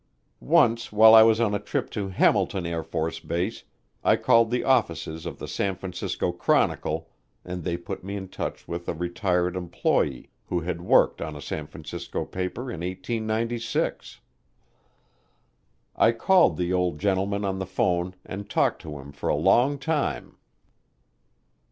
[0.39, 3.63] Once while I was on a trip to Hamilton AFB
[4.03, 7.11] I called the offices of the San Francisco Chronicle
[7.45, 11.39] and they put me in touch with a retired employee who had worked on a
[11.41, 14.21] San Francisco paper in 1896.
[15.95, 19.77] I called the old gentleman on the phone and talked to him for a long
[19.77, 20.35] time.